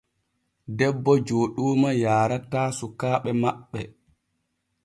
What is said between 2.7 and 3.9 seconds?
sukaaɓe maɓɓe.